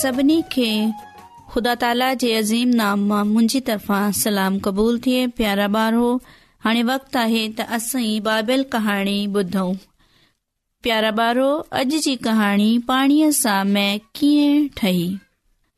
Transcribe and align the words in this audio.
सभिनी 0.00 0.40
खे 0.52 0.70
खुदा 1.52 1.74
ताला 1.82 2.12
जे 2.20 2.32
अज़ीम 2.34 2.68
नाम 2.76 3.00
मां 3.08 3.24
मुंहिंजी 3.32 3.60
तर्फ़ां 3.68 4.12
सलाम 4.18 4.58
क़बूल 4.66 4.98
थिए 5.06 5.26
प्यारा 5.40 5.66
ॿारो 5.78 6.04
हाणे 6.66 6.82
वक़्तु 6.90 7.18
आहे 7.18 7.42
त 7.56 7.66
असीं 7.76 8.20
बाइबल 8.28 8.62
कहाणी 8.74 9.16
ॿुधऊं 9.36 9.74
प्यारा 10.86 11.10
ॿारो 11.22 11.48
अॼु 11.80 11.98
जी 12.06 12.14
कहाणी 12.26 12.68
पाणीअ 12.90 13.30
सां 13.40 13.60
मै 13.74 13.86
कीअं 14.20 14.64
ठही 14.80 15.04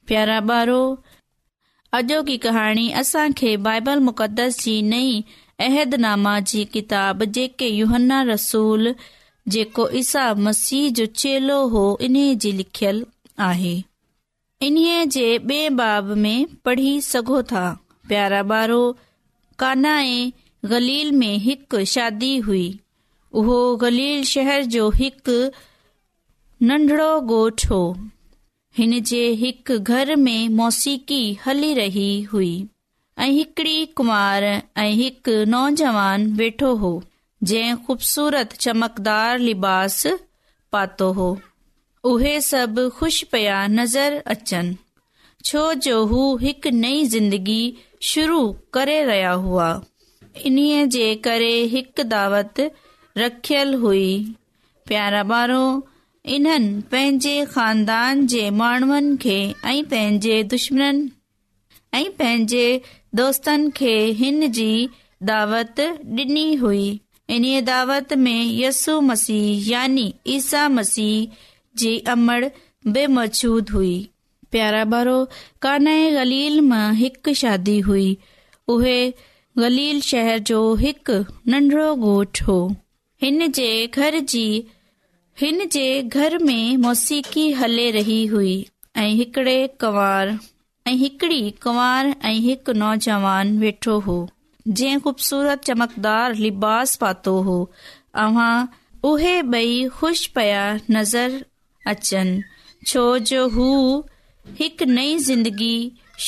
प्यारा 0.09 0.39
ॿारो 0.57 0.81
अॼोकी 1.99 2.37
कहाणी 2.47 2.91
असांखे 3.03 3.57
बाइबल 3.69 3.99
मुक़दस 4.11 4.59
जी 4.65 4.75
नई 4.93 5.11
अहदनामा 5.69 6.39
जी 6.53 6.65
किताब 6.77 7.25
जेके 7.39 7.69
यूहन्ना 7.81 8.23
रसूल 8.33 8.93
जेको 9.57 9.89
ईसा 10.03 10.29
मसीह 10.49 11.05
चेलो 11.05 11.59
हो 11.77 11.85
इन 12.09 12.17
जी 12.45 12.53
लिखियलु 12.61 13.05
आहे 13.49 13.75
इन्हीअ 14.65 15.03
जे 15.15 15.25
ॿिए 15.49 15.69
बाब 15.79 16.05
में 16.25 16.47
पढ़ी 16.65 16.93
सघो 17.07 17.41
था 17.51 17.63
प्यारा 18.09 18.43
बारो 18.53 18.79
कान्हा 19.59 19.97
ऐं 20.03 20.33
गलील 20.71 21.11
में 21.23 21.35
हिकु 21.47 21.85
शादी 21.97 22.37
हुई 22.47 22.67
उहो 23.41 23.59
गलील 23.85 24.23
शहर 24.33 24.63
जो 24.77 24.89
हिकु 25.03 25.37
नंढड़ो 26.69 27.11
गोठु 27.33 27.69
हो 27.75 27.83
हिन 28.79 29.01
जे 29.11 29.23
हिकु 29.45 29.79
घर 29.93 30.15
में 30.25 30.49
मौसिक़ी 30.61 31.23
हली 31.47 31.73
रही 31.83 32.11
हुई 32.33 32.53
ऐं 33.25 33.31
हिकड़ी 33.31 33.85
कुंवार 33.97 34.45
ऐं 34.53 34.91
हिकु 35.03 35.37
नौजवान 35.57 36.27
वेठो 36.41 36.75
हो 36.85 36.95
जंहिं 37.53 37.75
ख़ूबसूरत 37.87 38.53
चमकदार 38.67 39.39
लिबास 39.49 40.03
पातो 40.73 41.13
हो 41.21 41.35
उहे 42.11 42.33
सभु 42.45 42.89
ख़ुशि 42.97 43.27
पया 43.33 43.67
नज़र 43.81 44.13
अचनि 44.35 44.77
जो 45.81 46.03
हू 46.07 46.21
हिकु 46.43 46.71
नई 46.81 47.05
ज़िंदगी 47.15 47.63
शुरू 48.11 48.41
करे 48.75 48.97
रहिया 49.11 49.31
हुआ 49.45 49.69
इन्हीअ 50.51 50.85
जे 50.97 51.07
करे 51.27 51.53
हिकु 51.75 52.03
दावत 52.11 52.61
रखियल 53.19 53.75
हुई 53.85 54.05
प्यारा 54.89 55.23
ॿारो 55.37 55.63
इन्हनि 56.35 56.83
पंहिंजे 56.93 57.35
खानदान 57.55 58.27
जे 58.35 58.43
माण्हुनि 58.61 59.17
खे 59.23 59.39
ऐं 59.71 59.83
पंहिंजे 59.95 60.43
दुश्मन 60.55 61.01
ऐं 61.95 62.09
पंहिंजे 62.19 62.67
दोस्तन 63.21 63.69
खे 63.81 63.95
हिन 64.21 64.51
जी 64.61 64.71
दावत 65.33 65.81
डि॒नी 66.21 66.47
हुई 66.65 66.87
इन्हीअ 67.37 67.61
दावत 67.73 68.13
में 68.27 68.43
यसु 68.61 69.01
मसीह 69.11 69.71
यानी 69.71 70.07
ईसा 70.37 70.69
मसीह 70.79 71.37
अमर 72.15 72.47
बेमौजूद 72.95 73.71
हुई 73.75 73.93
प्यारा 74.55 74.81
भारो 74.91 75.15
काने 75.63 75.93
मां 76.73 76.83
हिकु 76.97 77.33
शादी 77.41 77.77
हुई 77.87 78.03
उहे 78.75 78.99
शहर 80.11 80.39
जो 80.51 80.59
हिकु 80.83 81.17
नंढड़ो 81.53 81.87
होर 82.03 83.33
में 86.51 86.77
मोसीक़ी 86.85 87.47
हले 87.61 87.87
रही 87.99 88.19
हुई 88.35 88.53
ऐं 89.05 89.07
हिकड़े 89.21 89.57
कुंवार 89.81 90.31
ऐं 90.89 90.95
हिकड़ी 91.01 91.43
कुंवार 91.63 92.05
ऐं 92.25 92.35
हिकु 92.49 92.73
नौजवान 92.85 93.49
वेठो 93.59 93.97
हो 94.07 94.17
जंहिं 94.69 95.01
ख़ूबसूरत 95.07 95.59
चमकदार 95.71 96.29
लिबास 96.47 96.95
पातो 97.05 97.35
हो 97.51 97.59
ॿई 98.27 99.35
ख़ुशि 99.99 100.29
पया 100.37 100.63
नज़र 100.99 101.29
अचनि 101.93 102.41
छोजो 102.91 103.47
हू 103.55 103.67
हिकु 104.59 104.85
नई 104.91 105.17
ज़िंदगी 105.29 105.75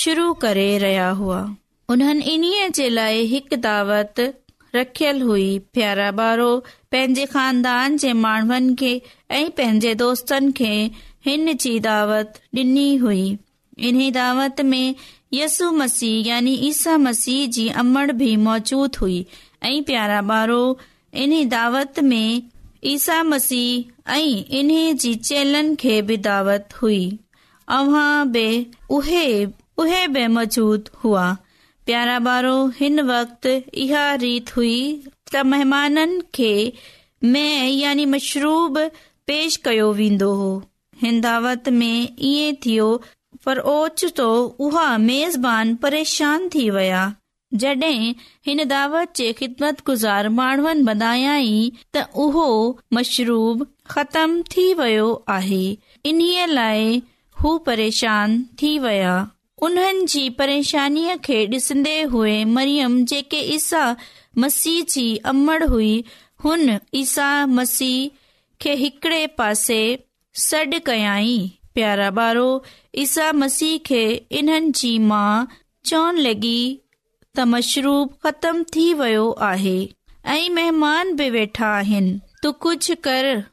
शुरू 0.01 0.33
करे 0.45 0.69
रहिया 0.79 1.09
हुआ 1.21 1.39
उन्हनि 1.95 2.23
इन्हीअ 2.35 2.69
जे 2.79 2.89
लाइ 2.89 3.21
हिकु 3.33 3.57
दावत 3.67 4.21
रखियल 4.75 5.21
हुई 5.29 5.49
प्यारा 5.75 6.09
ॿारो 6.29 6.49
पंहिंजे 6.93 7.27
खानदान 7.35 7.97
जे 8.03 8.13
माण्हुनि 8.25 8.75
खे 8.83 8.91
ऐं 9.37 9.49
पंहिंजे 9.61 9.95
दोस्तनि 10.03 10.53
खे 10.61 10.73
हिन 11.27 11.53
जी 11.65 11.79
दावत 11.89 12.41
डि॒नी 12.55 12.89
हुई 13.05 13.27
इन्हीअ 13.89 14.13
दावत 14.21 14.61
में 14.73 14.95
यसु 15.35 15.71
मसीह 15.83 16.29
यानी 16.29 16.53
ईसा 16.71 16.97
मसीह 17.07 17.47
जी 17.57 17.69
अमर 17.85 18.13
बि 18.21 18.35
मौजूद 18.49 18.97
हुई 19.03 19.25
ऐं 19.71 19.83
प्यारा 19.91 20.21
ॿारो 20.41 20.63
इन 21.25 21.37
दावत 21.49 22.01
में 22.11 22.29
ईसा 22.89 23.23
मसीह 23.29 24.13
ऐं 24.13 24.43
इन्हे 24.59 24.93
जी 25.03 25.15
चेलन 25.29 25.75
खे 25.83 25.95
बि 26.09 26.17
दावत 26.27 26.75
हुई 26.83 26.99
अव्हां 27.79 28.31
बि 28.33 28.45
उहे 28.97 29.25
उहे 29.85 30.07
बि 30.17 30.27
मौजूद 30.35 30.89
हुआ 31.05 31.25
प्यारा 31.87 32.19
ॿारो 32.29 32.55
हिन 32.79 33.01
वक़्तु 33.11 33.55
इहा 33.85 34.05
रीत 34.23 34.55
हुई 34.57 34.75
त 35.35 35.43
महिमाननि 35.53 36.21
खे 36.39 36.53
मैं 37.35 37.67
यानी 37.81 38.07
मशरूब 38.15 38.79
पेश 39.31 39.57
कयो 39.67 39.93
वेंदो 40.01 40.33
हो 40.43 40.51
हिन 41.03 41.21
दावत 41.29 41.69
में 41.83 42.17
ईअं 42.31 42.55
थियो 42.67 42.89
पर 43.47 43.59
ओचितो 43.77 44.31
उहा 44.69 44.89
मेज़बान 45.11 45.75
परेशान 45.87 46.49
थी 46.55 46.69
विया 46.79 47.05
जड॒हिं 47.63 48.15
हिन 48.47 48.65
दावत 48.73 49.13
जे 49.17 49.33
ख़िदमत 49.39 49.81
गुज़ार 49.87 50.29
माण्हुनि 50.39 50.83
बनायई 50.89 51.57
त 51.95 52.05
उहो 52.25 52.49
मशरूब 52.97 53.67
ख़तम 53.93 54.41
थी 54.53 54.67
वयो 54.81 55.09
आहे 55.37 55.65
इन्हीअ 56.11 56.47
लाइ 56.59 57.03
हू 57.43 57.57
परेशान 57.69 58.37
थी 58.63 58.79
विया 58.87 59.15
उन्हनि 59.67 60.07
जी 60.13 60.29
परेशानीअ 60.41 61.17
खे 61.27 61.45
डि॒सन्दे 61.53 61.97
हुए 62.15 62.35
मरियम 62.57 63.05
जेके 63.13 63.41
ईसा 63.57 63.85
मसीह 64.45 64.83
जी 64.95 65.07
अमड़ 65.33 65.63
हुई 65.75 65.95
हुन 66.45 66.79
ईसा 67.03 67.29
मसीह 67.59 67.99
खे 68.61 68.75
हिकड़े 68.85 69.27
पासे 69.41 69.81
सॾु 70.49 70.79
कयाई 70.87 71.39
प्यारा 71.75 72.11
ॿारो 72.23 72.49
ईसा 73.05 73.31
मसीह 73.43 73.79
खे 73.87 74.03
इन्हनि 74.41 74.71
जी 74.81 74.99
माउ 75.11 75.45
चवण 75.89 76.17
लॻी 76.27 76.57
मशरू 77.45 78.05
ख़तम 78.25 78.63
थी 78.75 78.93
वियो 78.95 79.31
आहे 79.49 79.79
तू 82.43 82.51
कुझु 82.63 82.95
करेशान 83.07 83.47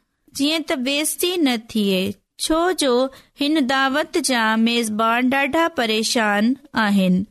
आहिनि 6.84 7.24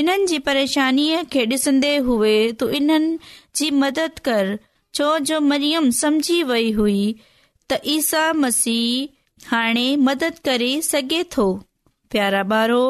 इन्हनि 0.00 0.26
जी 0.26 0.38
परेशानी 0.50 1.08
खे 1.32 1.44
डिसन्दे 1.54 1.96
हुई 2.10 2.50
तू 2.62 2.68
इन्हनि 2.80 3.18
जी 3.56 3.70
मदद 3.84 4.18
कर 4.28 4.56
छो 4.94 5.18
जो 5.30 5.40
मरियम 5.40 5.90
सम्झी 6.00 6.42
वेई 6.52 6.70
हुई 6.80 7.00
त 7.70 7.80
ईसा 7.96 8.32
मसीह 8.44 9.48
हाणे 9.50 9.94
मदद 10.10 10.38
करे 10.44 10.70
सघे 10.90 11.22
थो 11.36 11.52
प्यारा 12.10 12.42
बारो 12.54 12.82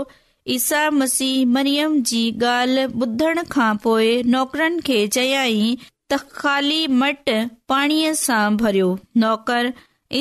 ईसा 0.51 0.79
मसीह 0.91 1.45
मरियम 1.55 2.01
जी 2.11 2.23
ॻाल्हि 2.45 2.85
ॿुधण 3.03 3.41
खां 3.51 3.75
पोइ 3.83 4.23
नौकरनि 4.33 4.81
खे 4.87 4.97
चयाई 5.17 5.59
त 6.11 6.17
ख़ाली 6.41 6.87
मट 7.03 7.31
पाणीअ 7.73 8.13
सां 8.21 8.47
भरियो 8.63 8.89
नौकर 9.25 9.71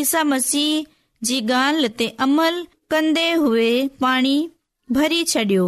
ईसा 0.01 0.23
मसीह 0.33 0.85
जी 1.29 1.39
ॻाल्हि 1.62 1.88
ते 2.01 2.07
अमल 2.27 2.63
कंदे 2.91 3.31
हुए 3.44 3.69
पाणी 4.06 4.35
भरी 4.97 5.23
छडि॒यो 5.31 5.65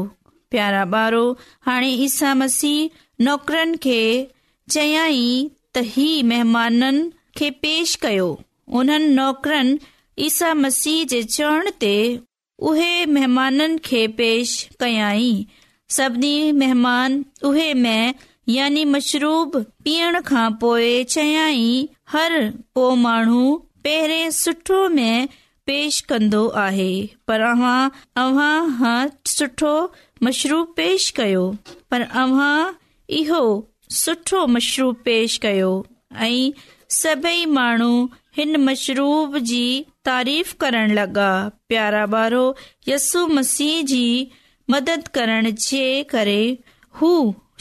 प्यारा 0.52 0.84
ॿारो 1.00 1.24
हाणे 1.66 1.90
ईसा 2.08 2.34
मसीह 2.44 3.02
नौकरनि 3.28 3.78
खे 3.86 4.00
चयाई 4.76 5.24
त 5.76 5.84
ई 5.98 6.12
महिमाननि 6.34 7.10
खे 7.38 7.50
पेश 7.64 7.96
कयो 8.06 8.30
उन्हनि 8.82 9.08
नौकरनि 9.22 9.78
ईसा 10.28 10.54
मसीह 10.66 11.04
जे 11.14 11.24
चवण 11.38 11.70
ते 11.86 11.96
उहे 12.62 13.06
महिमाननि 13.06 13.78
खे 13.86 14.08
पेश 14.20 14.52
कयाई 14.80 15.46
सभिनी 15.90 16.52
महिमान 16.60 17.24
उहे 17.46 17.72
यानी 18.50 18.84
मशरूब 18.86 19.56
पीअण 19.84 20.20
खां 20.26 20.50
पोइ 20.62 21.04
चयाई 21.10 21.90
हर 22.12 22.38
को 22.76 22.96
माण्हू 22.96 23.56
पहिरें 23.84 24.30
सुठो 24.32 24.88
में 24.90 25.28
पेश 25.66 26.00
कंदो 26.10 26.48
आहे 26.66 26.92
पर 27.28 27.42
अव्हां 27.42 27.90
अव्हां 28.24 28.72
हा 28.80 28.96
सुठो 29.28 29.74
मशरूब 30.24 30.74
पेश 30.78 31.10
कयो 31.18 31.50
पर 31.92 32.02
अव्हां 32.02 32.72
इहो 33.20 33.44
सुठो 34.02 34.46
मशरूब 34.56 34.96
पेश 35.06 35.38
कयो 35.46 35.72
ऐं 36.22 36.52
सभई 37.02 37.46
माण्हू 37.56 38.10
हिन 38.38 38.56
मशरूब 38.66 39.38
जी 39.50 39.64
तारीफ़ 40.06 40.54
करण 40.62 40.92
लॻा 41.00 41.26
प्यारा 41.70 42.06
ॿार 42.14 42.34
यस्सु 42.88 43.26
मसीह 43.38 43.82
जी 43.92 44.32
मदद 44.74 45.08
करण 45.18 45.50
जे 45.66 45.86
करे 46.14 46.40
हू 47.02 47.12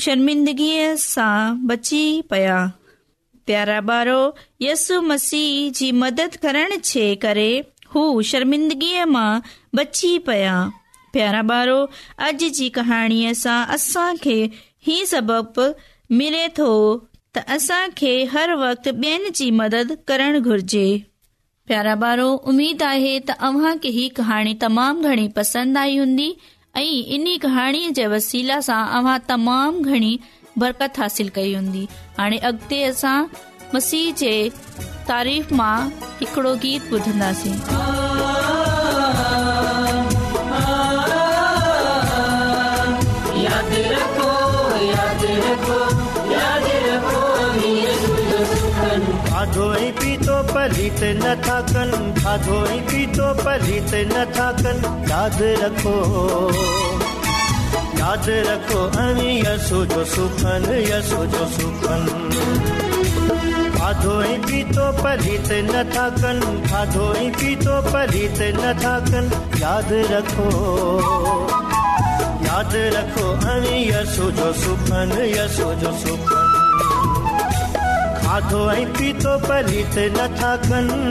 शर्मिंदगीअ 0.04 0.86
सां 1.04 1.66
बची 1.72 2.00
पिया 2.30 2.56
प्यारा 3.50 3.78
ॿार 3.90 4.10
यसु 4.66 5.00
मसीह 5.10 5.70
जी 5.80 5.90
मदद 6.04 6.36
करण 6.46 6.74
जे 6.92 7.04
करे 7.26 7.50
हू 7.94 8.06
शर्मिंदगीअ 8.32 9.04
मां 9.14 9.40
बची 9.80 10.16
पया 10.30 10.56
प्यारा 11.16 11.42
ॿारो 11.54 11.78
अॼु 12.28 12.48
जी 12.60 12.68
कहाणीअ 12.80 13.32
सां 13.44 13.60
असांखे 13.78 14.40
हीउ 14.88 15.04
सबब 15.16 15.60
मिले 16.20 16.46
थो 16.60 16.70
त 17.36 17.42
असां 17.54 17.84
खे 17.98 18.10
हर 18.32 18.52
वक़्तु 18.62 18.90
ॿियनि 19.02 19.30
जी 19.38 19.50
मदद 19.60 19.92
करणु 20.08 20.40
घुर्जे 20.48 20.82
प्यारा 21.70 21.94
ॿारो 22.02 22.26
उमेद 22.52 22.82
आहे 22.88 23.14
त 23.28 23.38
अव्हां 23.48 23.74
खे 23.84 23.88
ही 23.96 24.08
कहाणी 24.18 24.54
तमामु 24.66 25.08
घणी 25.10 25.26
पसंदि 25.40 25.78
आई 25.84 25.96
हूंदी 26.02 26.26
ऐं 26.76 26.84
इन 27.16 27.26
कहाणीअ 27.46 27.90
जे 28.00 28.06
वसीला 28.16 28.60
सां 28.68 28.82
अव्हां 29.00 29.18
तमामु 29.32 29.84
घणी 29.94 30.12
बरकत 30.64 30.98
हासिल 31.02 31.28
कई 31.34 31.54
हूंदी 31.54 31.84
हाणे 32.18 32.38
अॻिते 32.50 32.82
असां 32.92 33.16
मसीह 33.74 34.06
जे 34.22 34.34
तारीफ़ 35.12 35.52
मां 35.62 35.76
हिकिड़ो 36.20 36.54
गीत 36.64 36.92
ॿुधंदासीं 36.94 37.60
पलित 50.54 51.02
न 51.24 51.28
थाकन 51.44 51.90
खाधोई 52.20 52.78
पीतो 52.88 53.26
पलित 53.44 53.92
न 54.12 54.24
थाकन 54.36 54.78
याद 55.10 55.38
रखो 55.62 55.94
याद 58.00 58.26
रखो 58.48 58.80
अमी 59.04 59.30
यसो 59.46 59.84
जो 59.92 60.04
सुखन 60.14 60.66
यसो 60.92 61.24
जो 61.34 61.44
सुखन 61.56 62.04
खाधोई 63.78 64.36
पीतो 64.46 64.86
पलित 65.02 65.52
न 65.72 65.84
थाकन 65.96 66.40
खाधोई 66.70 67.30
पीतो 67.40 67.80
पलित 67.92 68.38
न 68.62 68.74
थाकन 68.82 69.26
याद 69.62 69.92
रखो 70.14 70.48
याद 72.48 72.76
रखो 72.98 73.26
अमी 73.54 73.78
यसो 73.92 74.30
जो 74.42 74.52
सुखन 74.64 75.16
यसो 75.36 75.74
जो 75.84 75.96
सुखन 76.06 76.60
आधो 78.32 78.58
ऐं 78.72 78.84
पीतो 78.96 79.32
परी 79.44 79.80
नथा 80.16 80.54
कनि 80.64 81.02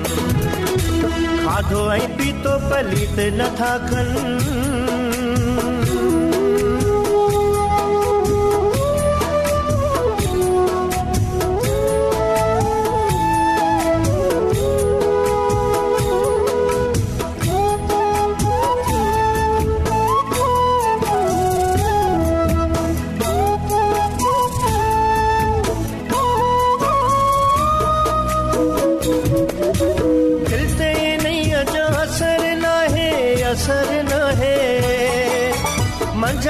खाधो 1.49 1.83
ऐं 1.95 2.07
पीतो 2.19 2.57
पलीत 2.71 3.19
नथा 3.41 3.77
कनि 3.91 5.05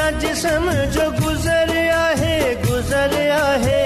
जिसम 0.06 0.70
जो 0.94 1.04
गुजर 1.18 1.70
आहे 1.92 2.36
गुजर 2.64 3.14
आहे 3.42 3.80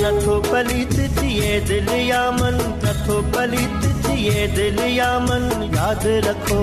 नथो 0.03 0.41
पलित 0.53 0.99
थिए 1.21 1.61
दिल 1.69 1.91
या 2.09 2.25
मन 2.41 2.55
नथो 2.85 3.21
पलित 3.37 3.91
थिए 4.07 4.47
दिल 4.57 4.81
या 4.97 5.19
मन 5.29 5.51
याद 5.77 6.07
रखो 6.29 6.63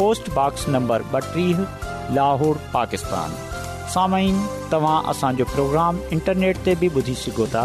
पोस्टॉक्स 0.00 0.68
नंबर 0.74 1.02
ॿटीह 1.22 1.58
लाहौर 2.18 2.58
पाकिस्तान 2.74 4.20
तव्हां 4.72 4.98
असांजो 5.12 5.44
प्रोग्राम 5.54 5.96
इंटरनेट 6.16 6.60
ते 6.68 6.74
बि 6.82 6.88
ॿुधी 6.98 7.14
सघो 7.22 7.46
था 7.54 7.62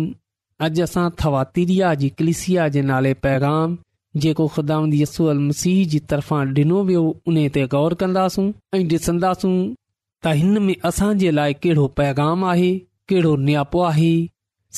अॼु 0.64 0.82
असां 0.84 1.02
थवातीरिया 1.20 1.90
जी 2.00 2.08
कलिसिया 2.20 2.64
जे 2.72 2.80
नाले 2.88 3.12
पैगाम 3.26 3.76
जेको 4.22 4.46
खुदा 4.56 4.76
यसूअल 5.02 5.38
मसीह 5.48 5.78
जी 5.92 5.98
तरफ़ां 6.12 6.40
डि॒नो 6.58 6.80
वियो 6.88 7.04
उन 7.32 7.36
ते 7.54 7.62
गौर 7.74 7.94
कंदासूं 8.02 8.44
ऐं 8.74 8.80
ॾिसंदासूं 8.90 9.52
त 9.52 10.32
हिन 10.40 10.58
में 10.66 10.74
असां 10.90 11.08
जे 11.22 11.30
लाइ 11.38 11.54
कहिड़ो 11.62 11.86
पैगाम 12.00 12.44
आहे 12.52 12.68
केड़ो 13.12 13.32
नियापो 13.46 13.80
आहे 13.92 14.10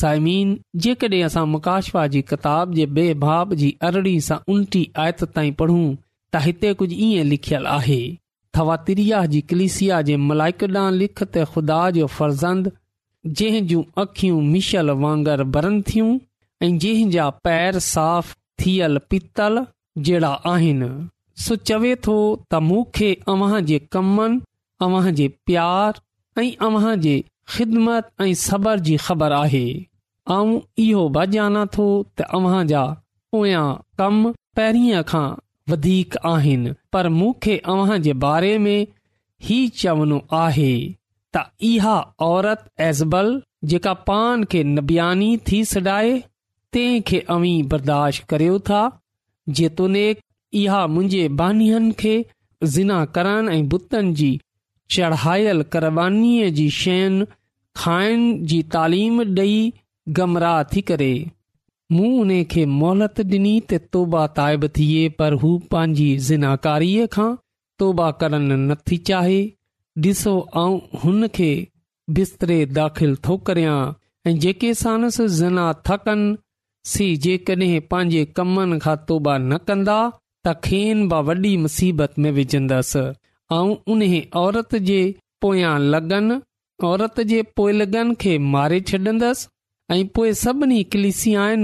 साइमीन 0.02 0.52
जेकड॒हिं 0.86 1.22
असां 1.30 1.44
मुकाशवा 1.56 2.06
जी 2.14 2.22
किताब 2.32 2.76
जे 2.78 2.86
बेभाब 3.00 3.54
जी 3.64 3.72
अरड़ी 3.88 4.14
सां 4.28 4.38
उलटी 4.54 4.84
आयत 5.06 5.24
ताईं 5.38 5.58
पढ़ूं 5.64 5.82
त 5.96 6.44
हिते 6.46 6.72
कुझ 6.84 6.90
ईअं 6.98 7.32
लिखियल 7.34 7.66
आहे 7.72 8.00
थवाातिरिया 8.58 9.24
जी 9.34 9.40
कलिसिया 9.54 10.00
जे 10.10 10.20
मलाइकडां 10.30 10.86
लिख 11.02 11.16
त 11.26 11.44
ख़ुदा 11.56 11.80
जो 11.98 12.10
फर्ज़ंद 12.20 12.72
जंहिंजूं 13.26 13.82
अखियूं 14.02 14.40
मिशल 14.52 14.90
वांगर 15.02 15.40
ॿरनि 15.58 15.82
थियूं 15.88 16.08
ऐं 16.66 16.76
जंहिंजा 16.84 17.28
पैर 17.46 17.78
साफ़ 17.88 18.34
थियल 18.62 18.98
पीतल 19.10 19.58
जहिड़ा 20.06 20.28
आहिनि 20.52 20.88
सो 21.42 21.56
चवे 21.68 21.94
थो 22.06 22.16
त 22.50 22.60
मूंखे 22.70 23.10
अव्हां 24.84 25.12
जे 25.20 25.28
प्यार 25.50 26.00
ऐं 26.42 26.50
अव्हां 26.68 26.94
जे 27.06 27.14
ख़िदमत 27.56 28.08
ऐं 28.26 28.32
सबर 28.46 28.80
जी 28.88 28.96
ख़बर 29.06 29.32
आहे 29.38 29.64
ऐं 30.38 30.48
इहो 30.86 31.08
बना 31.18 31.64
थो 31.76 31.86
तव्हांजा 32.20 32.82
पोयां 33.32 33.66
कम 34.02 34.18
पहिरीं 34.58 35.02
खां 35.12 35.24
वधीक 35.72 36.16
आहिनि 36.32 36.74
पर 36.92 37.08
मूंखे 37.20 37.56
अव्हां 37.74 38.00
जे 38.08 38.12
बारे 38.26 38.56
में 38.66 38.74
ई 39.50 39.60
चवणो 39.82 40.20
आहे 40.44 40.72
त 41.36 41.40
इहा 41.68 41.92
औरत 42.28 42.64
एज़बल 42.90 43.28
जेका 43.72 43.92
पान 44.10 44.42
खे 44.54 44.62
नबियानी 44.76 45.28
थी 45.50 45.64
सडाए 45.72 46.10
तंहिं 46.74 47.00
खे 47.10 47.20
अवी 47.34 47.52
बर्दाश्त 47.74 48.24
करियो 48.32 48.58
था 48.70 48.80
जेतुनेक 49.60 50.20
इहा 50.62 50.86
मुंहिंजे 50.94 51.28
बानीनि 51.42 51.92
खे 52.02 52.14
ज़िना 52.74 52.98
करण 53.18 53.48
ऐं 53.54 53.62
बुतनि 53.74 54.12
जी 54.22 54.30
चढ़ायल 54.96 55.62
करबानीअ 55.76 56.50
जी 56.58 56.68
शयुनि 56.80 57.26
खाइण 57.82 58.24
जी 58.52 58.60
तालीम 58.76 59.20
ॾेई 59.38 59.56
गमराह 60.18 60.62
थी 60.74 60.80
करे 60.92 61.10
मूं 61.96 62.10
उन 62.20 62.30
खे 62.52 62.64
मोहलत 62.80 63.20
डि॒नी 63.32 63.54
तोबा 63.96 64.26
ताइबु 64.40 64.68
थिए 64.80 65.08
पर 65.22 65.32
हू 65.44 65.54
पंहिंजी 65.74 66.10
ज़िनाकारीअ 66.28 67.06
खां 67.16 67.30
तोबा 67.84 68.10
करण 68.24 68.48
नथी 68.68 68.96
चाहे 69.10 69.40
ॾिसो 70.00 70.30
ऐं 70.56 70.98
हुन 71.00 71.26
खे 71.34 71.48
बिस्तरे 72.16 72.64
दाख़िल 72.66 73.14
थो 73.26 73.36
करियां 73.48 73.80
ऐं 74.26 74.38
जेके 74.40 74.72
زنا 74.72 75.08
ज़ना 75.26 75.72
थकनि 75.88 76.36
सी 76.90 77.08
जेकॾहिं 77.24 77.80
पंहिंजे 77.90 78.24
कमनि 78.36 78.78
खां 78.84 78.94
तौबा 79.08 79.36
न 79.38 79.58
कंदा 79.68 79.98
त 80.46 80.54
खेन 80.64 81.06
बि 81.08 81.20
वॾी 81.28 81.56
मुसीबत 81.64 82.14
में 82.18 82.30
विझंदसि 82.38 82.98
ऐं 83.58 83.76
उन 83.92 84.22
औरत 84.44 84.74
जे 84.88 85.02
पोयां 85.42 85.78
लॻनि 85.94 86.40
औरत 86.92 87.20
जे 87.32 87.42
पोय 87.56 87.72
लॻनि 87.82 88.14
खे 88.24 88.36
मारे 88.54 88.80
छ्ॾंदसि 88.92 89.48
ऐं 89.98 90.06
पोइ 90.14 90.32
सभिनी 90.44 90.82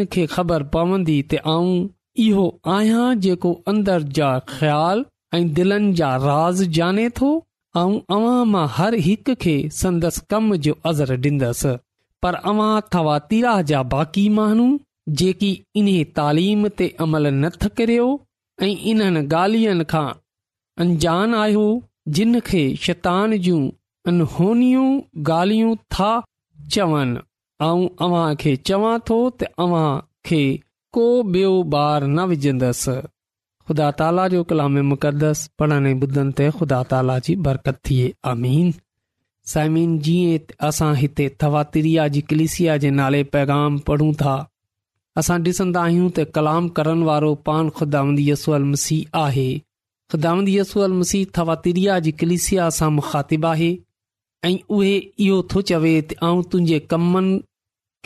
खे 0.04 0.26
ख़बर 0.36 0.62
पवंदी 0.76 1.20
त 1.32 1.42
आऊं 1.56 1.80
इहो 2.28 2.46
आहियां 2.76 3.08
जेको 3.28 3.52
अंदर 3.74 4.02
जा 4.20 4.38
ख़्याल 4.54 5.04
ऐं 5.34 5.44
दिलनि 5.60 5.92
जा 6.02 6.16
राज़ 6.30 6.64
जाने 6.80 7.08
थो 7.22 7.34
ऐं 7.78 7.90
अव्हां 8.14 8.38
मां 8.52 8.62
हर 8.76 8.94
हिकु 9.06 9.34
खे 9.42 9.52
संदसि 9.80 10.20
कम 10.32 10.46
जो 10.66 10.72
अज़र 10.90 11.10
ॾींदसि 11.26 11.72
पर 12.24 12.34
अवां 12.52 12.68
अथवा 12.80 13.16
तीरा 13.32 13.52
जा 13.70 13.82
बाक़ी 13.94 14.24
माण्हू 14.38 14.64
जेकी 15.20 15.50
इन्हे 15.80 15.98
तालीम 16.18 16.66
ते 16.80 16.86
अमल 17.06 17.28
नथ 17.42 17.66
करियो 17.80 18.06
ऐं 18.66 18.70
इन्हनि 18.92 19.22
ॻाल्हियुनि 19.40 19.86
खां 19.92 20.06
अंजान 20.84 21.34
आहियो 21.42 21.66
जिन 22.18 22.40
खे 22.50 22.62
शैतान 22.86 23.36
जूं 23.48 23.60
अनहोनियूं 24.12 24.88
ॻाल्हियूं 25.34 25.74
था 25.96 26.10
चवनि 26.76 27.22
ऐं 27.68 27.80
अव्हां 28.08 28.26
खे 28.44 28.56
चवां 28.70 28.96
थो 29.10 29.20
त 29.38 29.54
अव्हां 29.66 29.88
खे 30.30 30.42
को 30.98 31.06
ॿारु 31.30 32.10
न 32.16 32.26
विझंदसि 32.34 32.96
ख़ुदा 33.68 33.88
तालि 34.00 34.22
जो 34.32 34.42
कलामे 34.50 34.82
मुक़दस 34.96 35.40
पढ़ण 35.58 35.86
ऐं 35.88 35.94
ॿुधनि 36.04 36.32
ते 36.36 36.44
ख़ुदा 36.58 36.76
ताला 36.92 37.18
जी 37.26 37.34
बरकत 37.46 37.80
थिए 37.88 38.04
आमीन 38.32 38.68
साइमीन 39.52 39.98
जीअं 40.06 40.54
असां 40.68 40.88
हिते 41.00 41.26
थातिरिया 41.44 42.06
जी 42.14 42.20
कलिसिया 42.30 42.76
जे 42.84 42.90
नाले 43.00 43.20
पैगाम 43.36 43.76
पढ़ूं 43.92 44.12
था 44.24 44.34
असां 45.22 45.38
ॾिसंदा 45.50 45.82
आहियूं 45.90 46.08
त 46.16 46.24
कलाम 46.40 46.70
करण 46.80 47.02
वारो 47.10 47.34
पान 47.50 47.72
ख़ुदांदी 47.80 48.26
यसूअल 48.32 48.66
मसीह 48.72 49.20
आहे 49.26 49.46
ख़ुदांदी 50.14 50.56
यसूअल 50.58 50.96
मसीह 51.04 51.28
थातिरिया 51.40 51.98
जी 52.08 52.14
कलिसिया 52.24 52.70
सां 52.80 52.90
मुखातिबु 53.00 53.50
आहे 53.54 53.70
ऐं 54.50 54.56
उहे 54.78 54.92
इहो 55.26 55.40
थो 55.52 55.64
चवे 55.72 55.94
त 56.12 56.18
आउं 56.30 56.46
तुंहिंजे 56.52 56.80
कमनि 56.90 57.40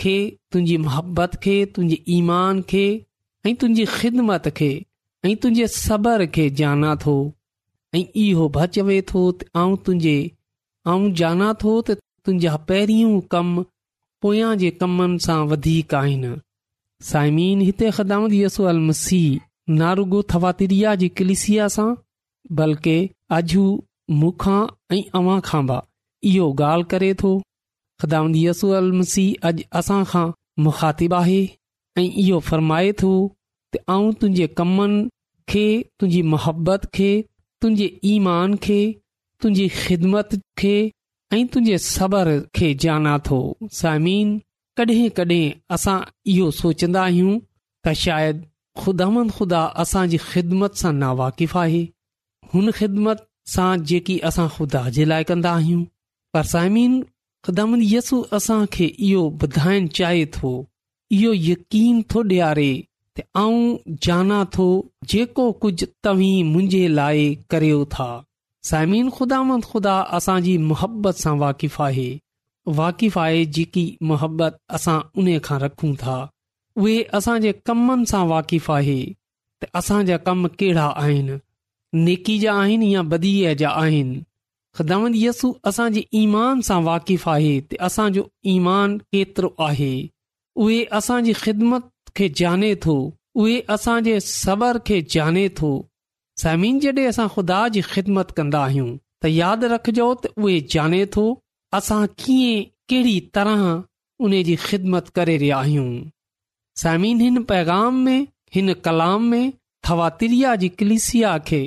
खे 0.05 0.19
तुंहिंजी 0.53 0.85
मोहबत 0.89 1.41
खे 1.47 1.57
तुंहिंजी 1.77 2.03
ईमान 2.23 2.67
खे 2.75 2.85
ऐं 3.03 3.61
तुंहिंजी 3.65 3.93
ख़िदमत 3.99 4.53
खे 4.61 4.73
ऐं 5.25 5.35
तुंहिंजे 5.43 5.67
सबर 5.73 6.25
खे 6.35 6.49
जाना 6.61 6.95
थो 7.03 7.13
ऐं 7.95 8.05
इहो 8.23 8.49
बचव 8.57 8.89
थो 9.11 9.21
ऐं 9.57 9.77
तुंहिंजे 9.85 10.15
आऊं 10.93 11.13
जाना 11.21 11.53
थो 11.63 11.75
त 11.91 11.97
तुंहिंजा 12.25 12.55
पहिरियों 12.71 13.21
कमु 13.35 13.63
पोयां 14.27 14.51
जे 14.63 14.71
कमनि 14.81 15.19
सां 15.27 15.37
वधीक 15.53 15.95
आहिनि 16.01 16.33
साइमीन 17.11 17.61
हिते 17.67 17.91
ख़िदामु 17.99 18.29
यसु 18.41 18.67
अलम 18.73 18.91
सीह 19.05 19.41
नारुगो 19.83 20.23
थवातिरिया 20.35 20.95
तिरी 20.97 21.07
जी 21.09 21.13
कलिसिया 21.21 21.69
सां 21.77 21.89
बल्कि 22.63 22.97
अजू 23.39 23.65
मूंखां 24.23 24.59
ऐं 24.97 25.03
अव्हां 25.21 25.39
खां 25.51 25.63
बि 25.71 25.79
इहो 26.33 26.49
ॻाल्हि 26.71 26.89
करे 26.95 27.13
थो 27.25 27.33
खिदाम 28.05 28.35
यसु 28.45 28.73
अलम 28.81 29.03
सीह 29.15 29.47
अॼु 29.53 29.69
असां 29.83 30.01
खां 30.15 30.27
आहे 30.91 31.43
ऐं 31.99 33.29
त 33.73 33.79
आऊं 33.93 34.11
तुंहिंजे 34.21 34.47
कमनि 34.59 35.01
खे 35.51 35.67
तुंहिंजी 35.99 36.21
मोहबत 36.33 36.81
खे 36.95 37.11
तुंहिंजे 37.61 37.89
ईमान 38.13 38.51
खे 38.65 38.81
तुंहिंजी 39.41 39.67
ख़िदमत 39.83 40.29
खे 40.59 40.75
ऐं 41.35 41.45
तुंहिंजे 41.53 41.77
सबर 41.95 42.29
खे 42.57 42.69
जाना 42.83 43.15
थो 43.27 43.39
साइमीन 43.79 44.29
कॾहिं 44.77 45.09
कडहिं 45.19 45.51
असां 45.77 45.99
इहो 46.33 46.47
सोचंदा 46.61 47.01
आहियूं 47.09 47.35
त 47.85 47.95
शायदि 48.03 48.45
ख़ुदान 48.83 49.29
ख़ुदा 49.37 49.63
असांजी 49.83 50.19
ख़िदमत 50.31 50.73
सां 50.83 50.93
नावाकिफ़ु 51.03 51.59
आहे 51.65 51.83
हुन 52.53 52.67
ख़िदमत 52.79 53.19
सां 53.55 53.73
जेकी 53.91 54.17
असां 54.29 54.47
ख़ुदा 54.57 54.83
जे 54.97 55.05
लाइ 55.11 55.25
कंदा 55.31 55.53
आहियूं 55.59 55.83
पर 56.35 56.45
साइमीन 56.53 56.93
ख़ुदामंद 57.47 57.83
यसु 57.95 58.17
असां 58.39 58.61
इहो 59.07 59.23
ॿुधाइण 59.45 59.83
चाहे 59.99 60.25
थो 60.37 60.53
इहो 61.19 61.33
यकीन 61.51 61.95
थो 62.11 62.19
ॾियारे 62.33 62.71
आऊं 63.37 63.77
ॼाणा 64.07 64.43
थो 64.53 64.67
जेको 65.11 65.51
कुझु 65.63 65.87
तव्हीं 66.05 66.45
मुंहिंजे 66.45 66.87
लाइ 66.95 67.25
करियो 67.51 67.85
था 67.95 68.07
साइमिन 68.69 69.11
ख़ुदा 69.17 69.39
ख़ुदा 69.71 69.97
असांजी 70.19 70.57
मुहबत 70.71 71.17
सां 71.25 71.37
वाक़िफ़ु 71.39 71.83
आहे 71.85 72.11
वाक़िफ़ु 72.79 73.21
आहे 73.21 73.45
जेकी 73.57 73.85
मुहबत 74.11 74.59
असां 74.77 74.99
उन 75.19 75.39
खां 75.47 75.59
रखूं 75.61 75.95
था 76.03 76.17
उहे 76.81 77.03
असांजे 77.19 77.53
कमनि 77.67 78.07
सां 78.13 78.27
वाक़िफ़ 78.35 78.71
आहे 78.73 78.99
त 79.63 79.69
असांजा 79.79 80.17
कम 80.29 80.47
कहिड़ा 80.59 80.87
आहिनि 81.03 81.37
नेकी 82.05 82.39
जा 82.45 82.53
आहिनि 82.63 82.95
या 82.95 83.03
बदीअ 83.13 83.53
जा 83.63 83.71
आहिनि 83.83 84.23
ख़िदाम 84.77 85.07
यस्सु 85.15 85.53
असांजे 85.71 86.05
ईमान 86.23 86.61
सां 86.69 86.81
वाक़िफ़ 86.91 87.29
आहे 87.31 87.55
त 87.73 87.77
असांजो 87.89 88.23
ईमान 88.55 88.97
केतिरो 89.13 89.55
आहे 89.69 89.95
उहे 90.63 90.85
असांजी 91.01 91.33
ख़िदमत 91.45 91.91
खे 92.17 92.29
जाने 92.41 92.75
थो 92.85 92.95
उहेसांजे 93.43 94.19
सबर 94.21 94.79
खे 94.89 95.01
जाने 95.15 95.49
थो 95.61 95.71
समीन 96.43 96.79
जॾहिं 96.85 97.07
असां 97.09 97.29
खुदा 97.35 97.61
जी 97.75 97.81
ख़िदमत 97.93 98.31
कंदा 98.37 98.61
आहियूं 98.69 98.89
त 99.25 99.31
यादि 99.35 99.67
रखिजो 99.73 100.07
त 100.25 100.33
उहे 100.45 100.61
जाने 100.75 101.05
थो 101.17 101.25
असां 101.81 102.01
कीअं 102.25 102.65
कहिड़ी 102.93 103.19
तरह 103.39 103.65
उने 104.29 104.43
जी 104.51 104.57
ख़िदमत 104.67 105.09
करे 105.19 105.37
रहिया 105.45 105.59
आहियूं 105.59 105.89
समीन 106.85 107.21
हिन 107.27 107.43
पैगाम 107.53 108.03
में 108.09 108.19
हिन 108.55 108.73
कलाम 108.87 109.25
में 109.35 109.45
थवातिरिया 109.89 110.55
जी 110.63 110.69
कलिसिया 110.83 111.37
खे 111.51 111.63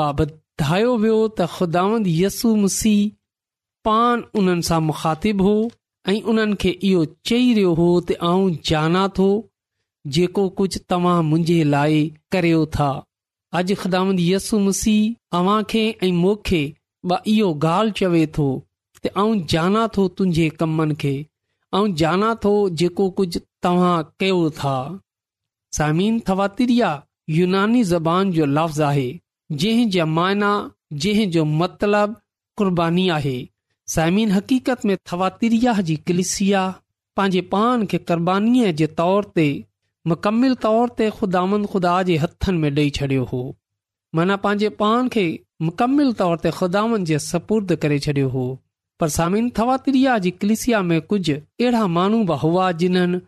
बाबतायो 0.00 0.96
वियो 1.06 1.18
त 1.32 1.50
ख़ुदांद 1.58 2.10
यसु 2.18 2.54
मसीह 2.62 3.04
पान 3.88 4.24
उन्हनि 4.42 4.68
सां 4.72 4.80
मुखातिबु 4.90 5.46
हो 5.50 5.56
ऐं 6.12 6.20
उन्हनि 6.34 6.58
खे 6.66 6.74
इहो 6.90 7.04
चई 7.32 7.48
रहियो 7.60 7.78
हो 7.82 7.90
त 8.10 8.18
आऊं 8.32 8.50
जाना 8.72 9.06
थो 9.20 9.28
जेको 10.16 10.42
कुझु 10.58 10.80
तव्हां 10.92 11.16
मुंहिंजे 11.30 11.62
लाइ 11.74 11.96
करियो 12.34 12.64
था 12.76 12.88
अॼु 13.60 13.74
ख़त 13.80 13.94
यसु 14.30 14.58
मुसीह 14.66 15.38
अव्हां 15.38 15.58
खे 15.72 15.82
ऐं 16.06 16.12
मूंखे 16.22 16.60
इहो 17.32 17.48
ॻाल्हि 17.72 17.96
चवे 17.98 18.20
थो 18.38 18.46
त 19.02 19.12
आऊं 19.22 19.34
जाना 19.52 19.82
थो 19.96 20.06
तुंहिंजे 20.18 20.48
कमनि 20.62 20.96
खे 21.02 21.12
ऐं 21.80 21.84
जाना 22.02 22.30
थो 22.44 22.52
जेको 22.80 23.08
कुझु 23.20 23.42
तव्हां 23.66 23.92
कयो 24.22 24.40
था 24.60 24.74
समीन 25.78 26.20
थातिरिया 26.30 26.90
यूनानी 27.36 27.82
ज़बान 27.92 28.32
जो 28.38 28.48
लफ़्ज़ु 28.58 28.84
आहे 28.90 29.06
जंहिंजा 29.64 30.04
मायना 30.18 30.50
जंहिंजो 31.04 31.44
मतिलब 31.62 32.16
क़ुर्बानी 32.60 33.08
आहे 33.16 33.36
साइमीन 33.94 34.30
हक़ीक़त 34.36 34.84
में 34.88 34.96
थातिरिया 35.12 35.74
जी 35.90 35.96
कलिसिया 36.10 36.62
पंहिंजे 37.18 37.40
पाण 37.56 37.86
खे 37.92 37.98
क़ुर्बानीअ 38.10 38.72
जे 38.80 38.86
तौर 39.00 39.28
ते 39.38 39.44
मुकमिल 40.10 40.54
तौर 40.64 40.88
ते 40.98 41.06
ख़ुदा 41.14 41.40
ख़ुदा 41.70 41.92
जे 42.08 42.16
हथनि 42.24 42.58
में 42.64 42.70
ॾेई 42.76 42.90
छॾियो 42.98 43.22
हो 43.32 43.40
माना 44.18 44.36
पंहिंजे 44.44 44.68
पान 44.82 45.08
खे 45.16 45.24
मुकमिल 45.68 46.12
तौर 46.22 46.36
ते 46.44 46.50
ख़ुदानि 46.58 47.00
जे 47.10 47.18
सपुर्द 47.28 47.74
करे 47.84 47.98
छडि॒यो 48.06 48.28
हो 48.34 48.44
पर 49.00 49.08
सामिन 49.16 49.48
थवातिरिया 49.58 50.18
जी 50.26 50.30
कलिसिया 50.44 50.82
में 50.90 51.00
कुझु 51.12 51.34
अहिड़ा 51.40 51.86
माण्हू 51.96 52.20
बि 52.30 52.38
हुआ 52.44 52.70
जिन्हनि 52.82 53.20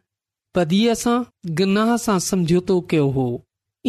पदीअ 0.59 0.95
सां 1.03 1.19
गनाह 1.63 1.97
सां 2.05 2.19
समझोतो 2.29 2.79
कयो 2.93 3.11
हो 3.19 3.27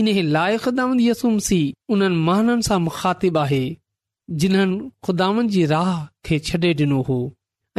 इन 0.03 0.11
खे 0.17 0.23
लाइ 0.35 0.57
खुदाम 0.65 0.99
यसुमसी 1.05 1.61
उन्हनि 1.95 2.19
माननि 2.31 2.67
सां 2.69 2.79
मुखातिबु 2.89 3.41
आहे 3.45 3.63
जिन्हनि 4.45 4.77
खुदान 5.09 5.47
जी 5.57 5.65
राह 5.75 5.93
खे 6.29 6.39
छॾे 6.51 6.73
ॾिनो 6.83 7.01
हो 7.11 7.17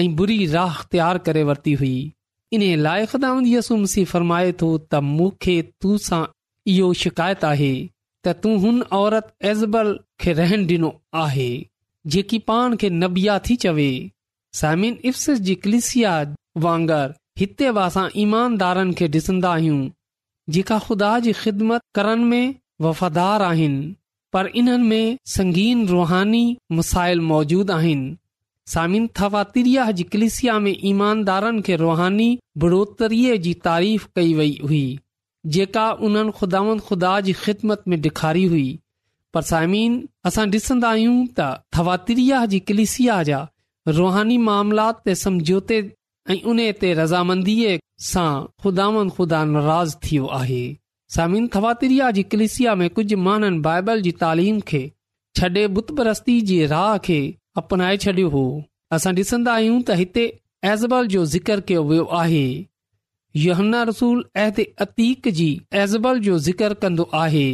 ऐं 0.05 0.09
बुरी 0.23 0.41
राह़ 0.59 0.83
तयारु 0.97 1.23
करे 1.31 1.43
वरिती 1.53 1.77
हुई 1.83 1.95
इन 2.57 2.63
लाइक़ु 2.83 3.19
यसु 3.51 3.77
मसीह 3.83 4.05
फरमाए 4.13 4.51
थो 4.61 4.67
त 4.79 4.95
मूंखे 5.11 5.55
तुसां 5.83 6.23
इहो 6.73 6.89
शिकायत 7.03 7.45
आहे 7.51 7.69
त 8.25 8.35
तूं 8.43 8.57
हुन 8.65 8.83
औरत 8.99 9.31
एज़बल 9.53 9.93
खे 10.25 10.33
रहन 10.41 10.67
डि॒नो 10.73 10.91
आहे 11.23 11.47
जेकी 12.15 12.39
पाण 12.51 12.77
खे 12.83 12.91
नबिया 13.05 13.39
थी 13.49 13.57
चवे 13.65 13.89
सामिन 14.61 14.99
इफ़्स 15.13 15.41
जी 15.47 15.55
कलिसिया 15.65 16.13
वांगर 16.67 17.15
हिते 17.43 17.71
बि 17.79 17.85
असां 17.87 18.05
ईमानदारनि 18.25 18.95
खे 19.01 19.09
डि॒सन्दा 19.17 19.53
आहियूं 19.59 19.81
जेका 20.59 20.79
ख़ुदा 20.87 21.13
जी 21.29 21.33
ख़िदमत 21.43 21.81
करण 22.01 22.25
में 22.35 22.47
वफ़ादार 22.89 23.43
आहिनि 23.51 23.83
पर 24.37 24.47
इन्हनि 24.63 24.89
में 24.93 25.11
संगीन 25.39 25.87
रुहानी 25.95 26.45
मसाइल 26.81 27.21
मौजूदु 27.33 27.73
आहिनि 27.79 28.13
सामिन 28.71 29.09
थवातिरिया 29.21 29.91
जी 29.99 30.03
कलिसिया 30.13 30.59
में 30.65 30.77
ईमानदारनि 30.91 31.63
खे 31.69 31.77
रुहानी 31.85 32.29
बढ़ोतरी 32.65 33.23
जी 33.47 33.55
तारीफ़ 33.65 34.07
कई 34.17 34.35
वई 34.41 34.53
हुई 34.67 34.85
जेका 35.57 35.91
उन्हनि 36.09 36.33
खुदावन 36.41 36.79
ख़ुदा 36.89 37.15
जी 37.29 37.33
ख़िदमत 37.45 37.83
में 37.93 38.01
डे॒खारी 38.01 38.45
हुई 38.53 38.69
पर 39.35 39.43
सामिन 39.51 39.97
असां 40.31 40.47
डि॒सन्दा 40.51 40.91
आहियूं 40.97 41.17
त 41.39 41.49
थवातिरिया 41.79 42.45
जी 42.55 42.61
कलिसिया 42.71 43.23
जा 43.31 43.41
रुहानी 43.99 44.37
मामलात 44.51 45.03
ते 45.05 45.15
समझोते 45.25 45.79
ऐं 46.31 46.39
उन 46.55 46.63
ते 46.83 46.93
रज़ामंदीअ 47.01 47.75
सां 48.13 48.29
खुदावन 48.63 49.11
ख़ुदा 49.19 49.43
नाराज़ 49.59 49.97
थियो 50.07 50.27
आहे 50.41 50.63
सामिन 51.19 51.49
थवातिरिया 51.57 52.11
जी 52.19 52.23
कलिसिया 52.37 52.75
में 52.83 52.89
कुझु 53.01 53.17
माण्हुनि 53.29 53.59
बाइबल 53.69 54.03
जी 54.09 54.13
तालीम 54.25 54.61
खे 54.73 54.85
छॾे 55.39 55.67
बुत 55.79 55.95
जी 56.53 56.65
राह 56.77 56.97
खे 57.09 57.21
अपनाए 57.61 57.97
छॾियो 58.05 58.29
हो 58.35 58.43
असां 58.97 59.13
ॾिसंदा 59.17 59.55
आहियूं 59.61 59.81
त 59.87 59.97
हिते 60.03 60.23
ऐज़बल 60.71 61.07
जो 61.15 61.25
ज़िक्र 61.33 61.61
कयो 61.71 61.83
वियो 61.91 62.05
आहे 62.19 62.45
योहन्ना 63.47 63.83
रसूल 63.91 64.23
अहद 64.45 64.61
अतीक 64.85 65.29
जी 65.41 65.49
ऐज़बल 65.83 66.19
जो 66.29 66.39
ज़िक्र 66.47 66.75
कंदो 66.85 67.07
आहे 67.25 67.45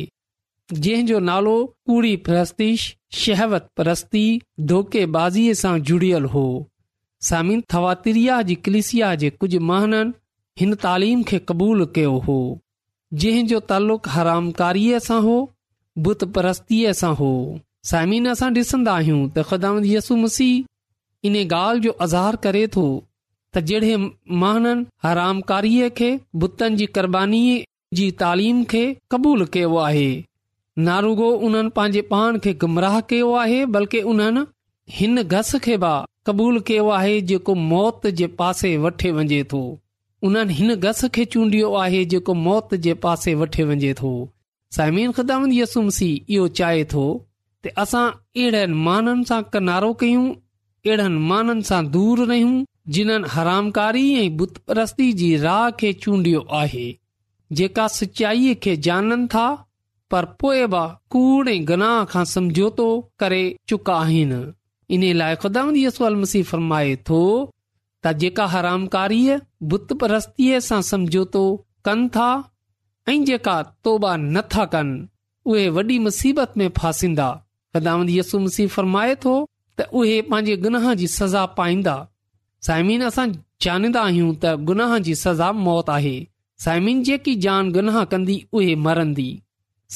जंहिं 0.73 1.07
जो 1.11 1.19
नालो 1.31 1.57
पूड़ी 1.91 2.15
परस्तीष 2.29 2.87
शहवत 3.25 3.69
परस्ती 3.81 4.23
धोकेबाज़ीअ 4.73 5.55
सां 5.65 5.75
जुड़ियल 5.91 6.25
हो 6.37 6.45
सामिन 7.31 7.63
थवातिरिया 7.75 8.41
जी 8.51 8.55
कलिसिया 8.69 9.13
जे 9.23 9.31
कुझु 9.43 9.61
महननि 9.71 10.19
हिन 10.63 10.75
तालीम 10.87 11.23
खे 11.33 11.39
क़बूलु 11.53 11.87
कयो 11.99 12.15
हो 12.29 12.39
जंहिं 13.23 13.47
जो 13.53 14.01
हरामकारीअ 14.19 15.05
सां 15.11 15.23
हो 15.29 15.39
बुत 16.09 16.25
परस्तीअ 16.39 16.93
सां 17.03 17.15
हो 17.23 17.33
साइमिन 17.89 18.27
असां 18.31 18.49
ॾिसंदा 18.57 18.95
आहियूं 19.01 19.19
त 19.37 19.43
ख़िदाम 19.51 19.77
यसु 19.91 20.15
मसीह 20.23 20.65
इन 21.29 21.37
ॻाल्हि 21.43 21.83
जो 21.85 21.93
अज़हार 22.07 22.37
करे 22.47 22.67
थो 22.75 22.83
त 23.57 23.63
जहिड़े 23.71 24.75
हरामकारीअ 25.05 25.87
खे 26.01 26.09
बुतनि 26.43 26.77
जी 26.81 26.87
क़ुर्बानी 26.99 27.43
जी 28.01 28.09
तालीम 28.23 28.59
खे 28.73 28.83
क़बूलु 29.15 29.47
कयो 29.55 29.79
आहे 29.85 30.09
नारुगो 30.89 31.29
उन्हनि 31.49 31.71
पंहिंजे 31.79 32.03
पाण 32.11 32.39
खे 32.47 32.53
गुमराह 32.65 32.99
कयो 33.13 33.31
आहे 33.43 33.61
बल्कि 33.77 34.03
उन्हनि 34.15 34.43
हिन 34.99 35.23
घस 35.37 35.53
खे 35.69 35.77
बि 35.85 35.93
क़बूलु 36.31 36.61
कयो 36.73 36.89
आहे 36.99 37.15
जेको 37.31 37.55
मौत 37.71 38.07
जे 38.21 38.29
पासे 38.43 38.73
वठे 38.85 39.15
वञे 39.21 39.39
थो 39.55 39.63
उन्हनि 40.31 40.59
हिन 40.61 40.75
घस 40.91 41.01
खे 41.19 41.25
चूंडियो 41.37 41.73
आहे 41.85 42.05
जेको 42.15 42.37
मौत 42.45 42.77
जे 42.89 42.95
पासे 43.07 43.35
वठे 43.45 43.67
वञे 43.73 43.95
थो 44.03 44.13
साइमिन 44.79 45.17
ख़िदाम 45.21 45.49
यसुमसी 45.63 46.11
इहो 46.19 46.49
चाहे 46.61 46.85
थो 46.95 47.07
असां 47.83 48.03
अहिड़नि 48.11 48.75
माननि 48.87 49.25
सां 49.29 49.41
किनारो 49.53 49.93
कयूं 50.01 50.27
अहिड़नि 50.33 51.19
माननि 51.31 51.63
सां 51.71 51.81
दूर 51.95 52.21
रहियूं 52.31 52.53
जिन्हनि 52.97 53.29
हरामकारी 53.35 54.05
ऐं 54.21 54.29
बुत 54.37 54.57
परस्ती 54.69 55.13
जी 55.21 55.31
राह 55.47 55.69
खे 55.81 55.93
चूंडियो 56.03 56.41
आहे 56.63 56.87
जेका 57.61 57.87
सचाईअ 57.99 58.55
खे 58.63 58.77
जाननि 58.87 59.27
था 59.35 59.47
पर 60.13 60.25
पोइ 60.43 60.65
बि 60.75 60.85
कूड़े 61.15 61.59
गनाह 61.71 62.05
खां 62.13 62.25
समझौतो 62.35 62.87
करे 63.21 63.43
चुका 63.69 63.97
आहिनि 64.05 64.41
इन 64.97 65.03
लाइ 65.17 65.35
ख़ुदा 65.43 65.65
मसीह 66.25 66.43
फरमाए 66.53 66.95
थो 67.11 67.21
त 68.07 68.15
जेका 68.23 68.47
हरामकारीअ 68.55 69.39
बुत 69.75 69.93
परस्तीअ 70.05 70.61
सां 70.71 70.81
समझोतो 70.93 71.45
कनि 71.91 72.09
था 72.19 72.31
ऐं 73.13 73.19
जेका 73.33 73.59
तोबा 73.89 74.17
नथा 74.33 74.65
कनि 74.77 75.01
उहे 75.53 75.69
वॾी 75.81 75.99
मुसीबत 76.07 76.57
में 76.63 76.69
फासींदा 76.81 77.29
दामन 77.87 78.09
यसुम 78.09 78.45
मसीह 78.45 78.69
फरमाए 78.75 79.15
थो 79.25 79.35
त 79.79 79.87
उहे 80.01 80.21
पंहिंजे 80.31 80.57
गुनाह 80.65 80.87
जी 81.01 81.07
सज़ा 81.19 81.45
पाईंदा 81.59 81.97
साइमिन 82.69 83.03
असां 83.09 83.27
जानींदा 83.67 84.03
आहियूं 84.09 84.31
त 84.45 84.53
गुनाह 84.71 84.99
जी 85.09 85.15
सज़ा 85.25 85.51
मौत 85.67 85.91
आहे 85.99 86.15
सायमिन 86.65 87.03
जेकी 87.09 87.35
जान 87.47 87.71
गुनाह 87.77 88.03
कंदी 88.15 88.37
उहे 88.61 88.75
मरंदी 88.87 89.29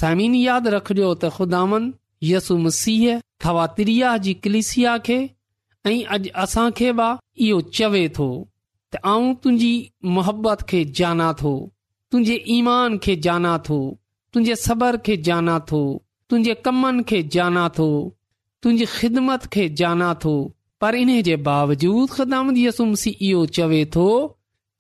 सायमन 0.01 0.35
यादि 0.43 0.71
रखजो 0.77 1.09
त 1.15 1.31
ख़ुदान 1.39 1.89
यसु 2.31 2.59
मसीह 2.67 3.19
थवातिरिया 3.47 4.09
त्रिया 4.09 4.17
जी 4.27 4.35
कलिसिया 4.45 4.97
खे 5.09 5.17
ऐं 5.93 5.99
अॼु 6.17 6.33
असां 6.45 6.69
खे 6.81 6.93
बि 7.03 7.09
इहो 7.47 7.61
चवे 7.79 8.05
थो 8.19 8.29
आऊं 9.13 9.35
तुंहिंजी 9.43 9.73
मोहबत 10.17 10.63
खे 10.73 10.85
जाना 11.01 11.33
थो 11.43 11.51
तुंहिंजे 12.13 12.35
ईमान 12.57 12.99
खे 13.05 13.15
जाना 13.27 13.53
थो 13.69 13.79
तुंहिंजे 14.33 14.57
सबर 14.65 14.97
खे 15.07 15.17
जाना 15.29 15.55
थो 15.71 15.79
तुंहिंजे 16.33 16.55
कमनि 16.67 17.03
खे 17.09 17.23
जाना 17.35 17.69
थो 17.79 17.87
तुंहिंजी 18.63 18.85
ख़िदमत 18.99 19.43
खे 19.55 19.69
जाना 19.81 20.13
थो 20.23 20.31
पर 20.81 20.95
इन्हे 21.01 21.17
जे 21.23 21.35
बावजूद 21.49 22.11
ख़दामी 22.11 22.65
यसुमसी 22.67 23.11
इहो 23.29 23.45
चवे 23.57 23.85
थो 23.97 24.05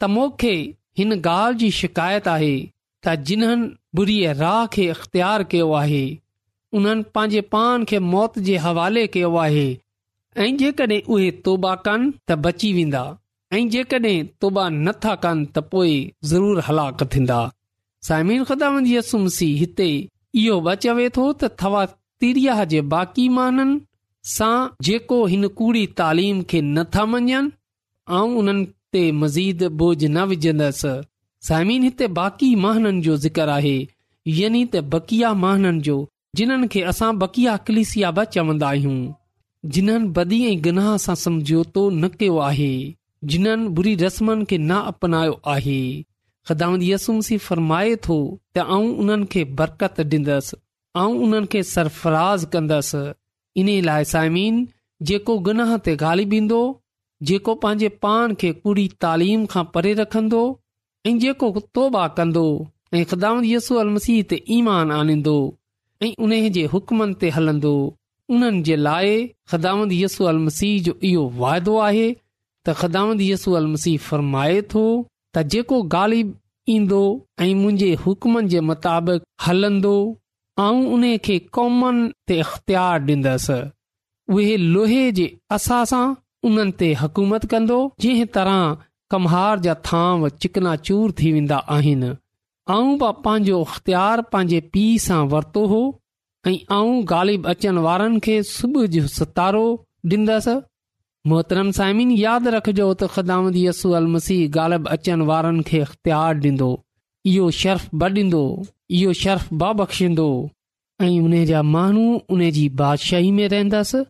त 0.00 0.08
मूंखे 0.12 0.52
हिन 0.98 1.12
ॻाल्हि 1.16 1.58
जी 1.62 1.70
शिकायत 1.78 2.28
आहे 2.34 2.54
त 2.58 3.14
जिन्हनि 3.30 3.68
बुरी 4.00 4.16
राह 4.38 4.64
खे 4.76 4.86
अख़्तियार 4.94 5.44
कयो 5.52 5.72
आहे 5.80 6.02
उन्हनि 6.80 7.04
पांजे 7.18 7.40
पान 7.54 7.84
खे 7.92 7.98
मौत 8.14 8.38
जे 8.48 8.56
हवाले 8.68 9.06
कयो 9.16 9.30
आहे 9.44 9.66
ऐं 10.44 10.48
जेकड॒हिं 10.64 11.00
उहे 11.16 11.30
तोबा 11.48 11.74
कनि 11.88 12.10
त 12.14 12.38
बची 12.46 12.72
वेंदा 12.78 13.04
ऐ 13.56 13.62
जेकड॒हिं 13.76 14.24
तोबा 14.40 14.64
नथा 14.88 15.14
कन 15.26 15.44
त 15.52 15.66
पोइ 15.76 15.94
ज़रूरु 16.32 16.66
हलाक 16.70 17.06
थींदा 17.16 17.38
साइमिन 18.10 18.44
ख़दामंती 18.52 18.96
यसुमसी 19.00 19.36
सी 19.46 19.52
हिते 19.64 19.90
इहो 20.40 20.58
ब 20.66 20.74
चवे 20.82 21.08
थो 21.16 21.22
त 21.40 21.60
अवा 21.68 21.80
तीरिया 22.22 22.52
जे 22.72 22.80
बाक़ी 22.94 23.24
माननि 23.38 23.74
सां 24.34 24.54
जेको 24.88 25.18
हिन 25.32 25.46
कूड़ी 25.58 25.82
तालीम 26.00 26.40
खे 26.52 26.60
न 26.60 26.84
था 26.96 27.04
मञनि 27.14 27.40
ऐं 28.18 28.36
उन्हनि 28.42 28.64
ते 28.94 29.02
मज़ीद 29.24 29.62
बोझ 29.82 29.96
न 30.04 30.24
विझंदसि 30.30 30.92
साइमीन 31.48 31.82
हिते 31.88 32.06
बाक़ी 32.20 32.50
महननि 32.64 33.02
जो 33.08 33.16
ज़िक्र 33.26 33.48
आहे 33.58 33.74
यानी 34.38 34.64
त 34.74 34.82
बकिया 34.96 35.32
महाननि 35.44 35.80
जो 35.88 35.96
जिन्हनि 36.40 36.68
खे 36.76 36.82
असां 36.94 37.12
बकिया 37.24 37.56
कलिसिया 37.68 38.10
ब 38.18 38.24
चवंदा 38.36 38.68
आहियूं 38.74 38.98
जिन्हनि 39.76 40.08
बदी 40.20 40.42
ऐं 40.52 40.56
गनाह 40.68 40.96
सां 41.08 41.14
समझोतो 41.26 41.88
न 41.90 42.08
कयो 42.20 42.38
आहे 42.50 42.72
जिन्हनि 43.34 43.68
बुरी 43.78 43.94
रस्मनि 44.06 44.44
खे 44.54 44.58
ना 44.72 44.78
अपनायो 44.94 45.40
आहे 45.56 45.80
खिदामं 46.48 46.82
यसु 46.90 47.10
मसीह 47.18 47.38
फरमाए 47.46 47.94
थो 48.04 48.14
त 48.54 48.56
ऐं 48.76 48.82
उन्हनि 49.02 49.26
खे 49.34 49.42
बरकत 49.58 49.96
ॾींदुसि 50.12 50.54
ऐं 51.02 51.10
उन्हनि 51.26 51.50
खे 51.52 51.60
सरफराज़ 51.74 52.44
कंदुसि 52.54 53.02
इन 53.62 53.68
लाइ 53.88 54.04
साइमीन 54.12 54.54
जेको 55.10 55.32
गनाह 55.48 55.72
ते 55.88 55.92
गालीबींदो 56.02 56.62
जेको 57.30 57.52
पंहिंजे 57.64 57.88
पान 58.04 58.28
खे 58.42 58.48
पूरी 58.64 58.86
तालीम 59.04 59.40
खां 59.54 59.64
परे 59.76 59.92
रखंदो 60.00 60.42
ऐं 61.10 61.14
जेको 61.26 61.46
तौबा 61.78 62.04
कंदो 62.18 62.44
ऐं 62.96 63.04
ख़िदामंत 63.12 63.46
यसू 63.52 63.72
अल 63.82 63.90
मसीह 63.98 64.18
ते 64.32 64.36
ईमान 64.56 64.86
आनींदो 64.98 65.36
ऐं 66.06 66.10
उन 66.28 66.32
जे 66.58 66.64
हुकमनि 66.74 67.18
ते 67.22 67.28
हलंदो 67.36 67.74
उन्हनि 68.34 68.64
जे 68.70 68.76
लाइ 68.86 69.94
यसू 70.02 70.20
अल 70.32 70.38
मसीह 70.48 70.74
जो 70.88 70.92
इहो 71.12 71.24
वाइदो 71.44 71.74
आहे 71.88 72.08
त 72.64 73.18
यसू 73.30 73.48
अल 73.62 73.66
मसीह 73.76 73.96
फरमाए 74.08 74.60
थो 74.74 74.84
त 75.34 75.42
जेको 75.52 75.82
ग़ालिब 75.94 76.32
ईंदो 76.74 76.98
ऐं 77.44 77.54
मुंहिंजे 77.60 77.90
हुकुमनि 78.06 78.48
जे 78.54 78.60
मुताबिक़ 78.70 79.22
हलंदो 79.44 79.94
ऐं 80.64 80.80
उन 80.96 81.04
खे 81.26 81.38
कौमनि 81.56 82.10
ते 82.30 82.34
अख़्तियारु 82.46 83.06
ॾींदसि 83.16 83.58
उहे 84.34 84.56
लोहे 84.74 85.02
जे 85.18 85.26
असा 85.56 85.78
सां 85.92 86.04
उन्हनि 86.50 86.74
ते 86.82 86.88
हकूमत 87.02 87.42
कंदो 87.52 87.78
जंहिं 88.02 88.26
तरह 88.36 88.58
कमहार 89.14 89.58
जा 89.68 89.74
थांव 89.88 90.28
चूर 90.86 91.08
थी 91.20 91.32
वेंदा 91.38 91.56
आहिनि 91.76 92.10
ऐं 92.76 92.86
पंहिंजो 93.04 93.62
अख़्तियार 93.68 94.20
पंहिंजे 94.34 94.60
पीउ 94.76 95.02
सां 95.06 95.22
वरितो 95.34 95.64
हो 95.72 95.82
ऐं 96.50 96.84
ग़ालिब 97.14 97.48
अचनि 97.54 97.86
वारनि 97.88 98.20
खे 98.28 98.36
सुबुह 98.54 98.86
जो 98.96 99.06
सितारो 99.18 99.64
ॾींदुसि 100.14 100.54
मोहतरम 101.30 101.70
साइमिन 101.78 102.10
यादि 102.20 102.50
रखिजो 102.52 102.86
त 103.00 103.06
ख़िदामत 103.16 103.56
यसु 103.56 103.90
अल 103.98 104.06
मसीह 104.14 104.40
ग़ालब 104.56 104.88
अचनि 104.94 105.26
वारनि 105.28 105.62
खे 105.68 105.78
अख़्तियार 105.88 106.40
ॾींदो 106.48 106.70
इहो 107.32 107.50
शर्फ़ 107.58 107.84
ब 108.00 108.08
ॾींदो 108.16 108.40
इहो 109.00 109.12
शर्फ़ 109.20 109.46
ब 109.60 109.68
बख़्शींदो 109.82 110.26
ऐं 111.02 111.12
उन 111.26 111.36
जा 111.50 111.62
माण्हू 111.74 112.06
उन 112.36 112.42
जी 112.56 112.66
बादशाही 112.82 113.30
में 113.36 113.46
रहंदसि 113.54 114.00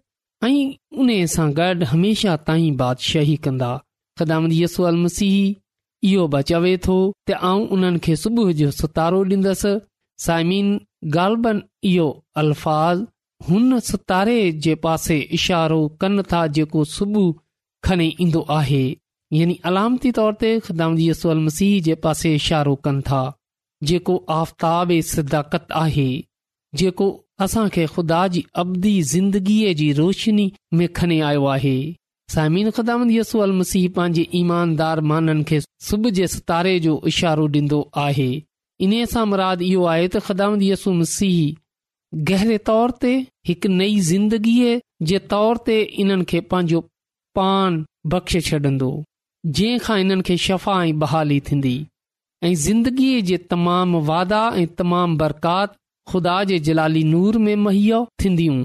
ऐं 0.46 0.58
उन 1.04 1.10
सां 1.34 1.48
गॾु 1.60 1.84
हमेशा 1.92 2.36
ताईं 2.48 2.76
बादशाही 2.82 3.36
कंदा 3.46 3.70
ख़िदामत 4.18 4.56
यसु 4.62 4.88
अल 4.92 4.96
मसीह 5.04 5.36
इहो 6.12 6.26
ब 6.32 6.40
चवे 6.52 6.74
थो 6.86 6.98
त 7.28 7.42
आउं 7.50 7.68
उन्हनि 7.76 7.98
खे 8.08 8.16
सुबुह 8.24 8.52
जो 8.62 8.70
सितारो 8.80 9.24
ॾींदसि 9.36 9.78
साइमिन 10.28 10.68
ग़ालबन 11.18 11.62
इहो 11.92 12.08
अल्फ़ाज़ 12.44 13.08
हुन 13.48 13.78
सितारे 13.86 14.36
जे 14.64 14.74
पासे 14.84 15.18
इशारो 15.36 15.78
कन 16.00 16.22
था 16.32 16.46
जेको 16.56 16.84
सुबुह 16.94 17.32
खणी 17.84 18.06
ईंदो 18.20 18.40
आहे 18.56 18.82
यानी 19.38 19.56
अलामती 19.70 20.10
तौर 20.18 20.34
ते 20.42 20.50
ख़िदाम 20.66 20.98
यसु 20.98 21.28
अल 21.34 21.38
मसीह 21.46 21.80
जे 21.88 21.94
पासे 22.04 22.34
इशारो 22.34 22.74
कनि 22.86 23.00
था 23.08 23.22
जेको 23.90 24.16
आफ़्ताब 24.40 24.92
सिदाकत 25.12 25.66
आहे 25.80 26.06
जेको 26.82 27.08
असां 27.46 27.68
खे 27.76 27.86
खुदा 27.96 28.20
जी 28.36 28.44
अबदी 28.64 28.94
ज़िंदगीअ 29.14 29.72
जी 29.82 29.90
रोशनी 30.00 30.46
में 30.80 30.86
खणी 31.00 31.18
आयो 31.30 31.44
आहे 31.54 31.74
साइमिन 32.34 32.70
ख़िदामत 32.76 33.10
यसू 33.16 33.42
मसीह 33.62 33.88
पंहिंजे 33.96 34.26
ईमानदार 34.42 35.00
माननि 35.14 35.44
खे 35.52 35.60
सुबुह 35.90 36.12
जे 36.20 36.26
सितारे 36.38 36.78
जो 36.88 36.98
इशारो 37.14 37.48
ॾिन्दो 37.56 37.80
आहे 38.06 38.30
इन्हीअ 38.86 39.06
सां 39.16 39.26
मुराद 39.34 39.62
इहो 39.70 39.84
आहे 39.94 40.06
त 40.16 40.24
ख़िदाम 40.28 40.60
यसु 40.70 40.92
मसीह 41.00 41.36
गहरे 42.28 42.56
तौर 42.68 42.90
ते 43.02 43.10
हिकु 43.48 43.68
नई 43.74 43.98
ज़िंदगीअ 44.10 44.72
जे 45.10 45.18
तौर 45.32 45.56
ते 45.68 45.76
इन्हनि 46.02 46.24
खे 46.32 46.40
पंहिंजो 46.50 46.80
पान 47.38 47.78
बख़्शे 48.14 48.40
छॾंदो 48.48 48.88
जंहिं 49.56 49.78
खां 49.84 49.98
इन्हनि 50.00 50.22
खे 50.28 50.36
शफ़ा 50.46 50.74
ऐं 50.86 50.98
बहाली 51.04 51.38
थींदी 51.46 51.72
ऐं 52.48 52.52
ज़िंदगीअ 52.64 53.20
जे 53.30 53.36
तमामु 53.54 54.00
वादा 54.10 54.42
ऐं 54.62 54.66
तमामु 54.82 55.16
बरकात 55.22 55.74
ख़ुदा 56.10 56.36
जे 56.50 56.58
जलाली 56.68 57.04
नूर 57.14 57.38
में 57.46 57.54
मुहैया 57.64 58.00
थींदियूं 58.24 58.58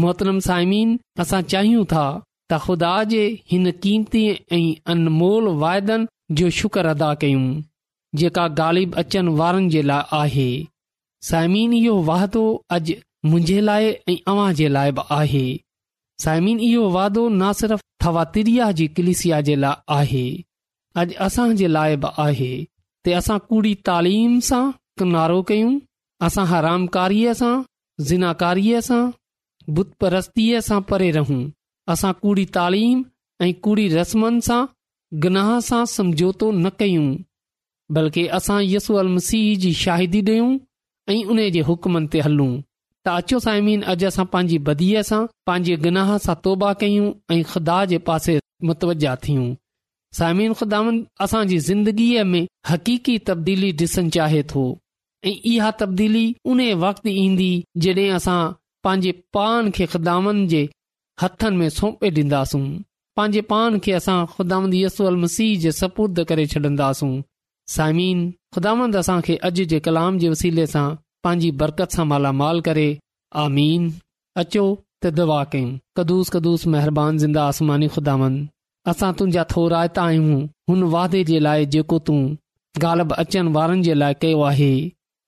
मोहतरम 0.00 0.38
साइमीन 0.48 0.98
असां 1.24 1.42
चाहियूं 1.54 1.84
था 1.92 2.04
त 2.52 2.60
ख़ुदा 2.68 2.94
जे 3.12 3.22
हिन 3.52 3.70
क़ीमती 3.82 4.22
ऐं 4.56 4.62
अनमोल 4.94 5.52
वाइदनि 5.64 6.40
जो 6.40 6.48
शुक्र 6.62 6.94
अदा 6.96 7.12
कयूं 7.26 7.44
जेका 8.22 8.46
ग़ालिब 8.62 8.96
अचनि 9.04 9.36
वारनि 9.42 9.68
जे 9.76 9.82
लाइ 9.92 10.08
आहे 10.22 10.48
साइमिन 11.28 11.72
इहो 11.76 11.94
वाहिदो 12.08 12.40
अॼु 12.74 12.94
मुंहिंजे 13.30 13.60
लाइ 13.68 13.84
ऐं 14.10 14.16
अव्हां 14.32 14.48
जे 14.58 14.66
लाइ 14.74 14.90
बि 14.98 15.02
आहे 15.18 15.44
साइमिन 16.24 16.58
इहो 16.66 16.82
वाहिदो 16.96 17.22
ना 17.40 17.48
सिर्फ़ु 17.60 17.86
थवातिरीया 18.04 18.66
जे 18.80 18.86
किलिसिया 18.98 19.40
जे 19.48 19.56
लाइ 19.64 19.82
आहे 19.98 20.24
अॼु 21.02 21.16
असां 21.28 21.48
जे 21.62 21.68
लाइ 21.76 21.96
बि 22.04 22.10
आहे 22.26 22.50
ते 23.08 23.12
असां 23.20 23.38
कूड़ी 23.48 23.74
तालीम 23.88 24.36
सां 24.50 24.62
किनारो 25.02 25.40
कयूं 25.50 25.72
असां 26.28 26.44
हरामकारीअ 26.52 27.34
सां 27.40 27.52
ज़िनाकारीअ 28.10 28.80
सां 28.90 29.00
बुत 29.78 29.90
परस्तीअ 30.04 30.60
सां 30.70 30.80
परे 30.92 31.10
रहूं 31.18 31.40
असां 31.96 32.12
कूड़ी 32.22 32.46
तालीम 32.58 33.02
ऐं 33.46 33.52
कूड़ी 33.68 33.86
रस्मनि 33.98 34.44
सां 34.50 34.60
गनाह 35.26 35.50
सां 35.70 35.82
समझोतो 35.96 36.50
न 36.62 36.70
कयूं 36.84 37.08
बल्कि 37.98 38.26
असां 38.40 38.60
यसू 38.74 38.94
अल 39.04 39.10
मसीह 39.18 39.46
जी 39.66 39.72
शाहिदी 39.82 40.22
ॾियूं 40.30 40.48
ऐं 41.08 41.24
उन 41.32 41.38
जे 41.54 41.60
हुकमनि 41.68 42.08
ते 42.12 42.20
हलूं 42.26 42.50
त 43.04 43.08
अचो 43.18 43.38
सायमिन 43.46 43.82
अॼु 43.90 44.06
असां 44.08 44.24
पंहिंजी 44.32 44.56
बदीअ 44.68 45.02
सां 45.10 45.18
पंहिंजे 45.48 45.74
गुनाह 45.84 46.08
सां 46.24 46.34
तौबा 46.46 46.70
कयूं 46.80 47.08
ऐं 47.34 47.42
ख़ुदा 47.50 47.76
जे 47.92 47.98
पासे 48.08 48.34
मुतवजा 48.70 49.12
थियूं 49.26 49.44
साइमिन 50.20 50.52
ख़ुदावन 50.60 50.96
असांजी 51.26 51.58
ज़िंदगीअ 51.68 52.24
में 52.32 52.42
हक़ीक़ी 52.70 53.16
तब्दीली 53.30 53.70
ॾिसणु 53.82 54.10
चाहे 54.16 54.42
थो 54.54 54.64
ऐं 55.30 55.34
इहा 55.52 55.70
तब्दीली 55.82 56.24
उन 56.52 56.60
वक़्तु 56.82 57.08
ईंदी 57.24 57.48
जॾहिं 57.86 58.10
असां 58.18 58.40
पंहिंजे 58.86 59.12
पान 59.38 59.70
खे 59.78 59.86
ख़ुदान 59.94 60.46
जे 60.54 60.62
हथनि 61.22 61.56
में 61.60 61.68
सौंपे 61.78 62.10
ॾींदासूं 62.20 62.64
पंहिंजे 63.18 63.40
पान 63.54 63.78
खे 63.86 63.92
असां 64.02 64.18
ख़ुदान 64.34 64.72
यस 64.82 65.00
मसीह 65.24 65.58
जे 65.66 65.72
सपुर्द 65.82 66.24
करे 66.32 66.46
छॾींदासूं 66.56 67.12
साइमीन 67.74 68.18
ख़ुदांद 68.54 68.96
असां 68.98 69.20
खे 69.28 69.34
अॼु 69.46 69.64
जे 69.70 69.78
कलाम 69.86 70.18
जे 70.24 70.28
वसीले 70.32 70.66
सां 70.72 70.84
पंहिंजी 71.26 71.50
बरकत 71.62 71.96
सां 71.98 72.04
मालामाल 72.10 72.60
करे 72.68 72.84
आमीन 73.44 73.88
अचो 74.42 74.62
त 75.04 75.12
दुआ 75.16 75.38
कयूं 75.54 75.72
कदुस 76.00 76.30
कदुस 76.36 76.66
महिरबानी 76.74 77.18
ज़िंदा 77.22 77.46
आसमानी 77.54 77.88
ख़ुदांद 77.96 78.36
असां 78.92 79.10
तुंहिंजा 79.20 79.44
थो 79.54 79.64
रायता 79.74 80.04
आहियूं 80.10 80.38
हुन 80.72 80.82
वादे 80.94 81.24
जे 81.30 81.38
लाइ 81.46 81.66
जेको 81.76 81.98
तूं 82.10 82.20
गालब 82.84 83.12
अचनि 83.24 83.54
वारनि 83.58 83.82
जे 83.88 83.94
लाइ 84.04 84.14
कयो 84.24 84.42
आहे 84.52 84.70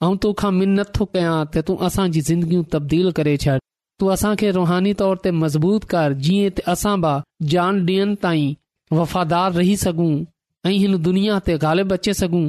ऐं 0.07 0.15
तोखा 0.27 0.51
मिन 0.61 0.79
नथो 0.81 1.11
कयां 1.17 1.35
त 1.53 1.67
तूं 1.71 1.77
असांजी 1.91 2.21
ज़िंदगियूं 2.31 2.69
तब्दील 2.77 3.11
करे 3.21 3.37
छॾ 3.47 3.59
तूं 4.01 4.13
असां 4.17 4.33
खे 4.45 4.51
रुहानी 4.59 4.95
तौर 5.05 5.23
ते 5.27 5.31
मज़बूत 5.43 5.91
कर 5.95 6.17
जीअं 6.29 6.65
असां 6.77 6.95
बि 7.07 7.17
जान 7.57 7.87
ॾींहनि 7.93 8.19
ताईं 8.27 8.59
वफ़ादार 9.03 9.49
रही 9.61 9.77
सघूं 9.87 10.13
ऐं 10.67 10.73
हिन 10.83 10.97
दुनिया 11.03 11.39
ते 11.47 11.57
ग़ालिब 11.65 11.93
अचे 11.93 12.15
सघूं 12.15 12.47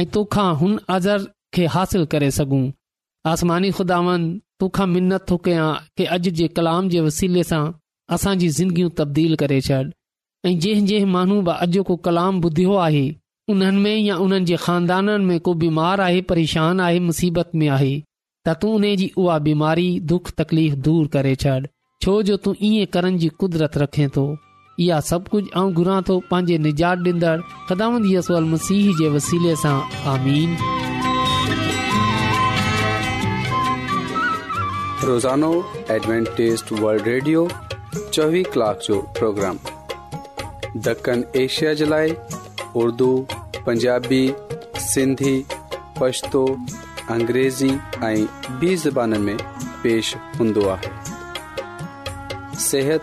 ऐं 0.00 0.06
तोखा 0.12 0.42
हुन 0.60 0.78
अज़र 0.96 1.24
खे 1.54 1.66
हासिल 1.74 2.04
करे 2.14 2.30
सघूं 2.38 2.62
आसमानी 3.30 3.70
खुदावन 3.78 4.22
तोखां 4.60 4.86
मिनत 4.94 5.26
थो 5.30 5.36
कयां 5.46 5.70
कि 5.96 6.04
अॼु 6.14 6.30
जे 6.38 6.46
कलाम 6.58 6.88
जे 6.94 7.00
वसीले 7.08 7.42
सां 7.50 7.62
असांजी 8.14 8.48
ज़िंदगियूं 8.58 8.90
तब्दील 8.98 9.34
करे 9.42 9.60
छॾ 9.66 9.80
ऐं 10.50 10.58
जंहिं 10.64 10.86
जंहिं 10.92 11.06
माण्हू 11.16 11.40
बि 11.50 11.56
अॼु 11.64 11.82
को 11.90 11.96
कलाम 12.08 12.40
ॿुधियो 12.46 12.74
आहे 12.86 13.04
उन्हनि 13.54 13.80
में 13.84 13.96
या 13.96 14.16
उन्हनि 14.26 14.44
जे 14.52 14.56
खानदाननि 14.64 15.24
में 15.28 15.38
को 15.46 15.54
बीमार 15.64 16.00
आहे 16.08 16.20
परेशान 16.32 16.80
आहे 16.86 16.98
मुसीबत 17.10 17.50
में 17.60 17.68
आहे 17.76 17.92
त 18.46 18.56
तू 18.62 18.72
उने 18.76 18.96
जी 19.02 19.10
उहा 19.24 19.38
बीमारी 19.48 19.88
दुख 20.14 20.30
तकलीफ़ 20.38 20.74
दूर 20.88 21.06
करे 21.16 21.34
छॾ 21.44 21.58
छो 22.04 22.22
जो 22.30 22.36
तू 22.46 22.54
ईअं 22.70 22.86
करण 22.94 23.18
जी 23.24 23.28
कुदरत 23.42 23.76
रखे 23.84 24.08
थो 24.16 24.24
दण 24.80 25.04
एशिया 25.46 26.02
जे 41.74 41.86
लाइ 41.86 42.14
उर्दू 42.76 43.26
पंजाबी 43.66 44.26
सिंधी 44.90 45.36
पछतो 46.00 46.44
अंग्रेज़ी 47.10 47.70
ऐं 48.04 48.26
बि 48.60 48.74
ज़बान 48.84 49.10
में 49.24 49.36
पेश 49.82 50.06
हूंदो 50.38 50.64
आहे 50.74 50.88
सिहत 52.66 53.02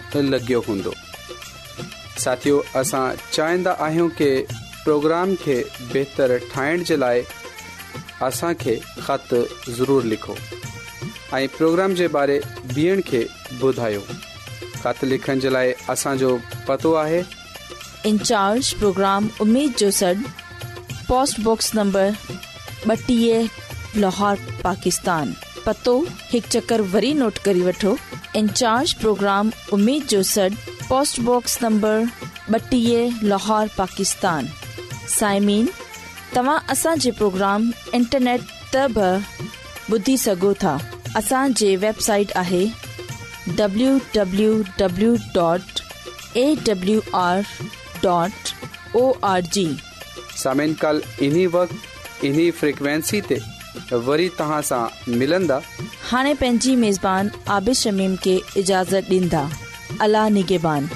लॻियो 0.19 0.59
हूंदो 0.67 0.93
साथियो 2.23 2.61
असां 2.75 3.09
चाहींदा 3.31 3.71
आहियूं 3.85 4.07
की 4.21 4.29
प्रोग्राम 4.83 5.35
खे 5.41 5.59
बहितर 5.93 6.37
ठाहिण 6.53 6.83
जे 6.87 6.97
लाइ 6.97 7.21
असांखे 8.23 8.75
ख़त 9.05 9.33
ज़रूरु 9.77 10.01
लिखो 10.09 10.35
ऐं 11.37 11.47
प्रोग्राम 11.57 11.93
जे 11.99 12.07
बारे 12.17 12.39
ॿीहण 12.75 13.01
खे 13.07 13.25
ॿुधायो 13.61 14.01
खत 14.83 15.03
लिखण 15.05 15.39
जे 15.39 15.51
लाइ 15.53 15.73
असांजो 15.89 16.37
पतो 16.67 16.93
आहे 17.03 17.21
इंचार्ज 18.09 18.71
प्रोग्राम 18.79 19.27
उमेद 19.41 19.73
जो 19.79 19.89
सर 20.01 20.13
पोस्ट 21.09 21.39
बॉक्स 21.43 21.73
नंबर 21.75 22.09
ॿटीह 22.89 23.47
लाहौर 23.99 24.35
पाकिस्तान 24.63 25.31
पतो 25.65 25.97
हिकु 26.31 26.49
चकर 26.53 26.81
वरी 26.93 27.13
नोट 27.23 27.37
करे 27.45 27.61
वठो 27.65 27.95
इंचार्ज 28.35 28.93
प्रोग्राम 28.99 29.49
उमेद 29.73 30.03
जो 30.11 30.21
सॾु 30.23 30.49
पोस्टबॉक्स 30.89 31.57
नंबर 31.63 32.05
ॿटीह 32.55 33.19
लाहौर 33.27 33.67
पाकिस्तान 33.77 34.45
साइमिन 35.17 35.67
तव्हां 36.35 36.57
असांजे 36.69 37.11
प्रोग्राम 37.19 37.69
इंटरनेट 37.95 38.41
त 38.73 38.85
बि 38.95 39.09
ॿुधी 39.97 40.15
सघो 40.23 40.53
था 40.63 40.77
असांजे 41.15 41.75
वेबसाइट 41.83 42.31
आहे 42.35 42.65
हाँ 56.11 56.33
पंहिंजी 56.35 56.75
मेज़बान 56.75 57.29
आबिश 57.49 57.81
शमीम 57.83 58.15
के 58.25 58.33
इजाज़त 58.61 59.07
ॾींदा 59.17 59.43
अला 60.07 60.27
निगेबान 60.39 60.89